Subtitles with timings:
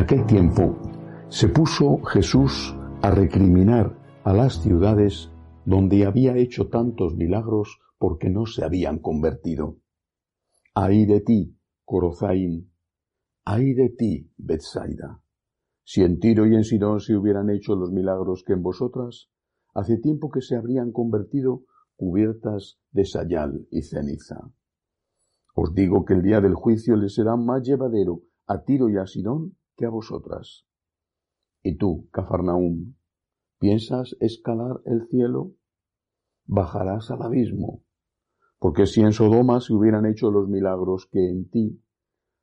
[0.00, 0.78] aquel tiempo
[1.28, 5.30] se puso Jesús a recriminar a las ciudades
[5.66, 9.76] donde había hecho tantos milagros porque no se habían convertido.
[10.74, 12.72] Ay de ti, Corozaín,
[13.44, 15.20] ay de ti, Bethsaida.
[15.84, 19.28] Si en Tiro y en Sidón se hubieran hecho los milagros que en vosotras,
[19.74, 21.64] hace tiempo que se habrían convertido
[21.96, 24.50] cubiertas de sayal y ceniza.
[25.54, 29.06] Os digo que el día del juicio les será más llevadero a Tiro y a
[29.06, 30.66] Sidón que a vosotras.
[31.62, 32.96] Y tú, Cafarnaúm,
[33.58, 35.54] ¿piensas escalar el cielo?
[36.44, 37.82] Bajarás al abismo,
[38.58, 41.82] porque si en Sodoma se hubieran hecho los milagros que en ti,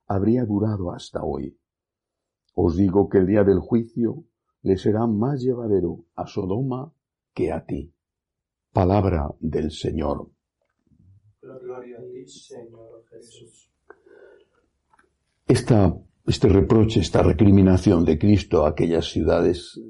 [0.08, 1.56] habría durado hasta hoy.
[2.54, 4.24] Os digo que el día del juicio
[4.62, 6.92] le será más llevadero a Sodoma
[7.34, 7.94] que a ti.
[8.72, 10.32] Palabra del Señor.
[11.40, 13.70] Gloria a ti, Señor Jesús.
[15.46, 15.96] Esta,
[16.28, 19.80] este reproche, esta recriminación de Cristo a aquellas ciudades,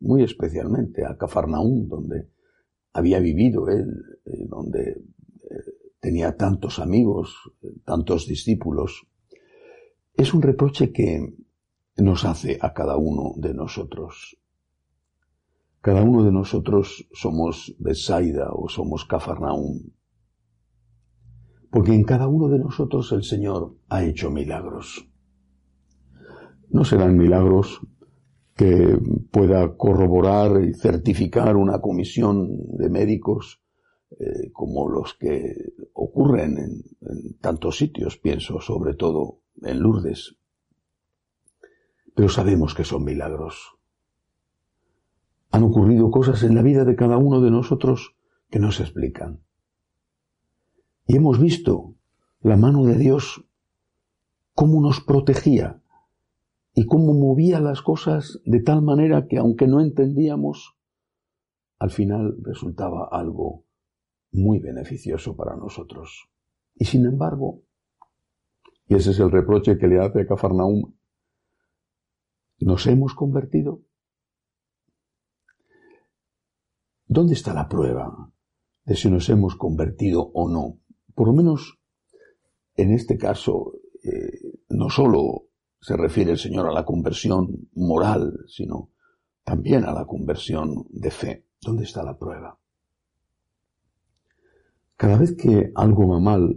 [0.00, 2.30] muy especialmente a Cafarnaún, donde
[2.92, 3.88] había vivido él,
[4.26, 4.98] eh, donde eh,
[6.00, 7.52] tenía tantos amigos,
[7.84, 9.06] tantos discípulos,
[10.16, 11.32] es un reproche que
[11.96, 14.36] nos hace a cada uno de nosotros.
[15.80, 19.94] Cada uno de nosotros somos Besaida o somos Cafarnaún.
[21.70, 25.08] Porque en cada uno de nosotros el Señor ha hecho milagros.
[26.74, 27.80] No serán milagros
[28.54, 28.98] que
[29.30, 33.62] pueda corroborar y certificar una comisión de médicos
[34.10, 35.54] eh, como los que
[35.92, 40.36] ocurren en, en tantos sitios, pienso sobre todo en Lourdes.
[42.14, 43.74] Pero sabemos que son milagros
[45.54, 48.16] han ocurrido cosas en la vida de cada uno de nosotros
[48.50, 49.38] que no se explican.
[51.06, 51.94] Y hemos visto
[52.40, 53.44] la mano de Dios
[54.52, 55.80] cómo nos protegía
[56.74, 60.76] y cómo movía las cosas de tal manera que aunque no entendíamos,
[61.78, 63.64] al final resultaba algo
[64.32, 66.28] muy beneficioso para nosotros.
[66.74, 67.62] Y sin embargo,
[68.86, 70.94] y ese es el reproche que le hace a Cafarnaum,
[72.58, 73.82] nos hemos convertido
[77.06, 78.32] ¿Dónde está la prueba
[78.84, 80.80] de si nos hemos convertido o no?
[81.14, 81.78] Por lo menos
[82.76, 85.46] en este caso, eh, no solo
[85.84, 88.88] se refiere el Señor a la conversión moral, sino
[89.44, 91.46] también a la conversión de fe.
[91.60, 92.58] ¿Dónde está la prueba?
[94.96, 96.56] Cada vez que algo va mal,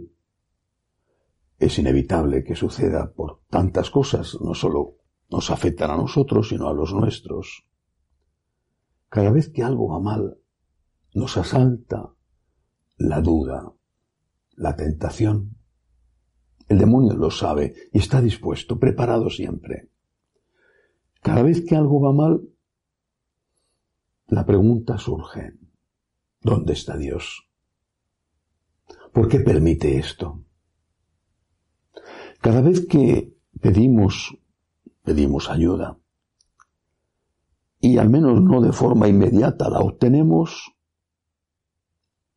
[1.58, 4.96] es inevitable que suceda por tantas cosas, no solo
[5.28, 7.66] nos afectan a nosotros, sino a los nuestros.
[9.10, 10.38] Cada vez que algo va mal,
[11.12, 12.14] nos asalta
[12.96, 13.74] la duda,
[14.52, 15.57] la tentación.
[16.68, 19.90] El demonio lo sabe y está dispuesto, preparado siempre.
[21.22, 22.42] Cada vez que algo va mal,
[24.26, 25.54] la pregunta surge,
[26.42, 27.48] ¿dónde está Dios?
[29.12, 30.44] ¿Por qué permite esto?
[32.40, 34.36] Cada vez que pedimos,
[35.02, 35.98] pedimos ayuda,
[37.80, 40.74] y al menos no de forma inmediata la obtenemos,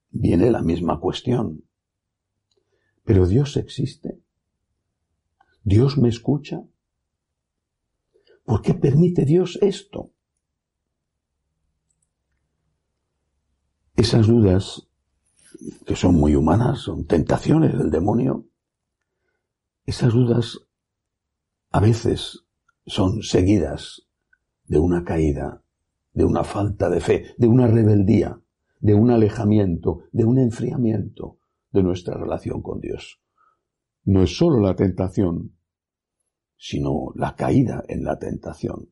[0.09, 1.63] viene la misma cuestión.
[3.03, 4.19] Pero Dios existe.
[5.63, 6.63] Dios me escucha.
[8.45, 10.11] ¿Por qué permite Dios esto?
[13.95, 14.87] Esas dudas,
[15.85, 18.47] que son muy humanas, son tentaciones del demonio,
[19.85, 20.59] esas dudas
[21.71, 22.45] a veces
[22.85, 24.07] son seguidas
[24.65, 25.63] de una caída,
[26.13, 28.41] de una falta de fe, de una rebeldía,
[28.79, 31.40] de un alejamiento, de un enfriamiento
[31.71, 33.19] de nuestra relación con Dios.
[34.03, 35.55] No es sólo la tentación,
[36.57, 38.89] sino la caída en la tentación.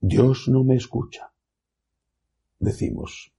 [0.00, 1.32] Dios no me escucha.
[2.58, 3.32] Decimos,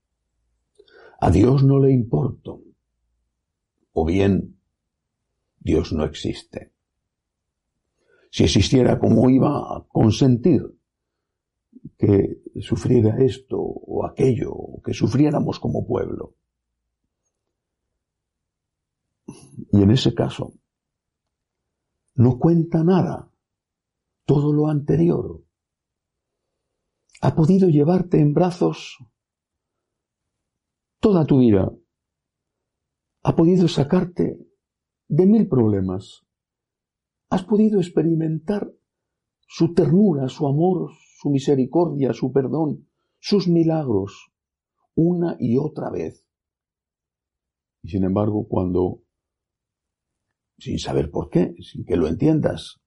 [1.20, 2.62] a Dios no le importo.
[3.92, 4.58] O bien,
[5.58, 6.72] Dios no existe.
[8.30, 10.62] Si existiera, ¿cómo iba a consentir
[11.98, 16.34] que sufriera esto o aquello, o que sufriéramos como pueblo.
[19.72, 20.54] Y en ese caso,
[22.14, 23.30] no cuenta nada,
[24.24, 25.44] todo lo anterior.
[27.20, 28.98] Ha podido llevarte en brazos
[31.00, 31.72] toda tu vida.
[33.22, 34.38] Ha podido sacarte
[35.08, 36.24] de mil problemas.
[37.30, 38.72] Has podido experimentar
[39.46, 42.88] su ternura, su amor, su misericordia, su perdón,
[43.18, 44.32] sus milagros,
[44.94, 46.26] una y otra vez.
[47.82, 49.01] Y sin embargo, cuando,
[50.62, 52.80] sin saber por qué, sin que lo entiendas,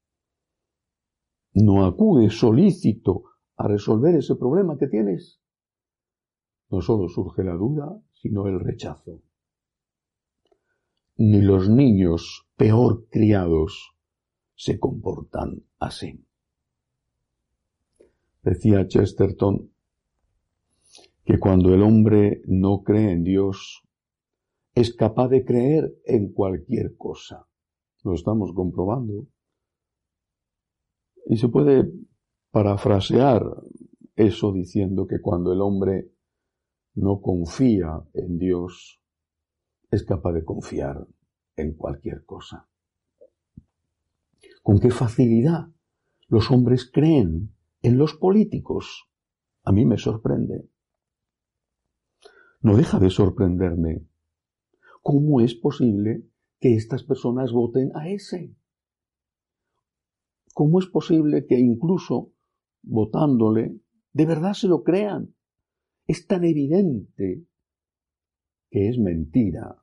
[1.55, 3.23] no acude solícito
[3.57, 5.41] a resolver ese problema que tienes,
[6.69, 9.21] no solo surge la duda, sino el rechazo.
[11.17, 13.91] Ni los niños peor criados
[14.55, 16.25] se comportan así.
[18.41, 19.69] Decía Chesterton
[21.25, 23.83] que cuando el hombre no cree en Dios,
[24.75, 27.47] es capaz de creer en cualquier cosa.
[28.05, 29.25] Lo estamos comprobando.
[31.25, 31.91] Y se puede
[32.51, 33.43] parafrasear
[34.15, 36.11] eso diciendo que cuando el hombre
[36.93, 39.01] no confía en Dios,
[39.89, 41.07] es capaz de confiar
[41.55, 42.69] en cualquier cosa.
[44.61, 45.69] ¿Con qué facilidad
[46.27, 49.09] los hombres creen en los políticos?
[49.63, 50.69] A mí me sorprende.
[52.61, 54.05] No deja de sorprenderme.
[55.01, 56.29] ¿Cómo es posible
[56.65, 58.55] que estas personas voten a ese?
[60.51, 62.33] ¿Cómo es posible que incluso
[62.81, 63.81] votándole
[64.13, 65.35] de verdad se lo crean?
[66.07, 67.45] Es tan evidente
[68.71, 69.79] que es mentira.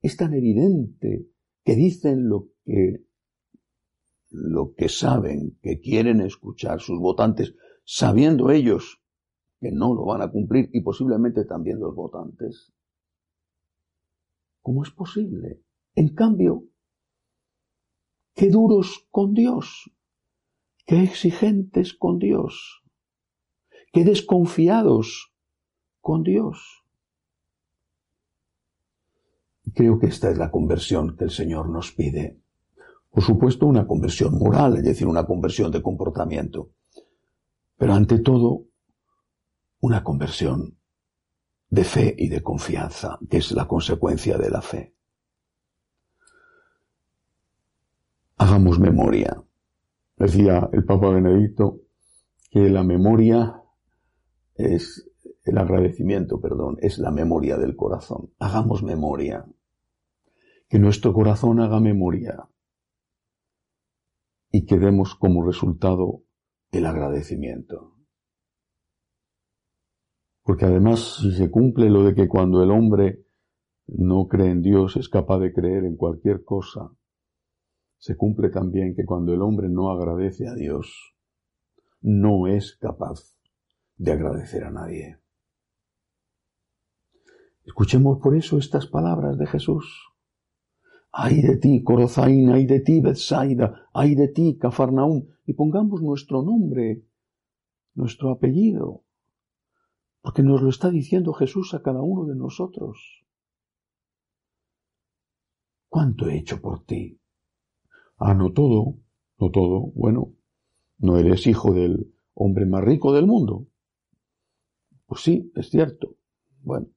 [0.00, 1.26] Es tan evidente
[1.64, 3.04] que dicen lo que
[4.30, 9.02] lo que saben, que quieren escuchar sus votantes, sabiendo ellos
[9.58, 12.72] que no lo van a cumplir y posiblemente también los votantes.
[14.62, 15.64] ¿Cómo es posible?
[15.94, 16.64] En cambio,
[18.34, 19.90] qué duros con Dios,
[20.86, 22.82] qué exigentes con Dios,
[23.92, 25.32] qué desconfiados
[26.00, 26.84] con Dios.
[29.74, 32.40] Creo que esta es la conversión que el Señor nos pide.
[33.10, 36.70] Por supuesto, una conversión moral, es decir, una conversión de comportamiento.
[37.76, 38.66] Pero ante todo,
[39.80, 40.78] una conversión
[41.70, 44.94] de fe y de confianza, que es la consecuencia de la fe.
[48.38, 49.42] Hagamos memoria.
[50.16, 51.80] Decía el Papa Benedicto
[52.50, 53.62] que la memoria
[54.54, 55.10] es
[55.44, 58.30] el agradecimiento, perdón, es la memoria del corazón.
[58.38, 59.44] Hagamos memoria.
[60.68, 62.48] Que nuestro corazón haga memoria
[64.52, 66.22] y que demos como resultado
[66.70, 67.96] el agradecimiento.
[70.42, 73.24] Porque además, si se cumple lo de que cuando el hombre
[73.88, 76.92] no cree en Dios es capaz de creer en cualquier cosa,
[77.98, 81.14] se cumple también que cuando el hombre no agradece a Dios,
[82.00, 83.36] no es capaz
[83.96, 85.18] de agradecer a nadie.
[87.64, 90.12] Escuchemos por eso estas palabras de Jesús.
[91.10, 96.42] Ay de ti, Corozaín, ay de ti, Bethsaida, ay de ti, Cafarnaúm, y pongamos nuestro
[96.42, 97.04] nombre,
[97.94, 99.02] nuestro apellido,
[100.20, 103.24] porque nos lo está diciendo Jesús a cada uno de nosotros.
[105.88, 107.18] ¿Cuánto he hecho por ti?
[108.18, 108.96] Ah, no todo,
[109.38, 109.92] no todo.
[109.94, 110.34] Bueno,
[110.98, 113.66] no eres hijo del hombre más rico del mundo.
[115.06, 116.16] Pues sí, es cierto.
[116.62, 116.88] Bueno,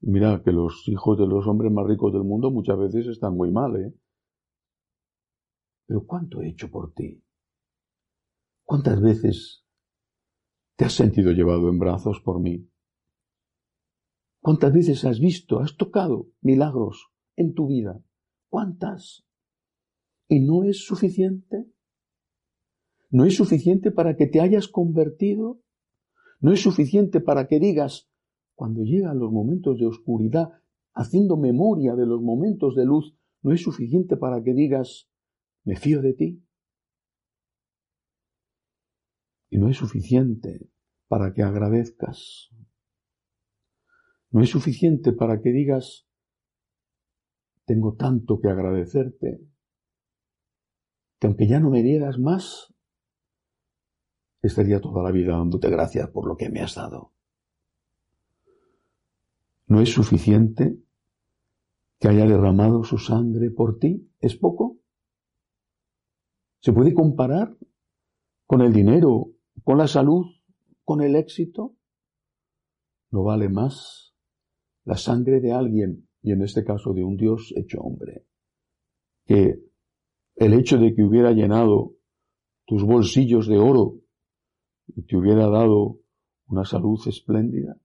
[0.00, 3.50] mira que los hijos de los hombres más ricos del mundo muchas veces están muy
[3.50, 3.94] mal, ¿eh?
[5.86, 7.22] Pero ¿cuánto he hecho por ti?
[8.64, 9.64] ¿Cuántas veces
[10.76, 12.68] ¿Te has sentido llevado en brazos por mí?
[14.40, 18.02] ¿Cuántas veces has visto, has tocado milagros en tu vida?
[18.48, 19.24] ¿Cuántas?
[20.28, 21.66] ¿Y no es suficiente?
[23.10, 25.60] ¿No es suficiente para que te hayas convertido?
[26.40, 28.10] ¿No es suficiente para que digas,
[28.54, 30.50] cuando llegan los momentos de oscuridad,
[30.94, 35.08] haciendo memoria de los momentos de luz, no es suficiente para que digas,
[35.64, 36.42] me fío de ti?
[39.50, 40.68] Y no es suficiente
[41.06, 42.50] para que agradezcas.
[44.30, 46.08] No es suficiente para que digas,
[47.64, 49.40] tengo tanto que agradecerte,
[51.18, 52.74] que aunque ya no me dieras más,
[54.42, 57.12] estaría toda la vida dándote gracias por lo que me has dado.
[59.66, 60.78] ¿No es suficiente
[61.98, 64.10] que haya derramado su sangre por ti?
[64.20, 64.78] ¿Es poco?
[66.60, 67.56] ¿Se puede comparar
[68.46, 70.26] con el dinero con la salud,
[70.84, 71.76] con el éxito,
[73.10, 74.14] no vale más
[74.84, 78.26] la sangre de alguien, y en este caso de un Dios hecho hombre,
[79.24, 79.63] que
[80.44, 81.94] el hecho de que hubiera llenado
[82.66, 84.00] tus bolsillos de oro
[84.88, 86.00] y te hubiera dado
[86.46, 87.78] una salud espléndida,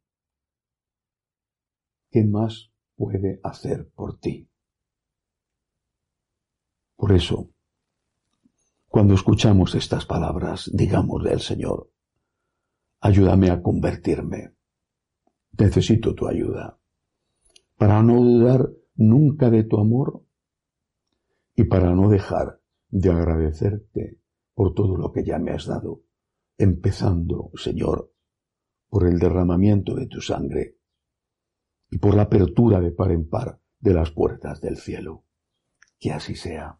[2.11, 4.49] ¿qué más puede hacer por ti?
[6.97, 7.49] Por eso,
[8.87, 11.89] cuando escuchamos estas palabras, digámosle al Señor,
[12.99, 14.53] ayúdame a convertirme.
[15.57, 16.77] Necesito tu ayuda
[17.77, 20.25] para no dudar nunca de tu amor
[21.59, 24.21] y para no dejar de agradecerte
[24.53, 26.05] por todo lo que ya me has dado,
[26.57, 28.13] empezando, Señor,
[28.87, 30.77] por el derramamiento de tu sangre
[31.89, 35.25] y por la apertura de par en par de las puertas del cielo.
[35.99, 36.78] Que así sea.